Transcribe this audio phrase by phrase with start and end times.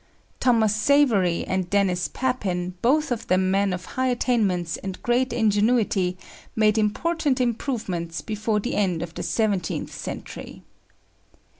[0.39, 6.17] Thomas Savery and Denis Papin, both of them men of high attainments and great ingenuity,
[6.55, 10.63] made important improvements before the end of the seventeenth century.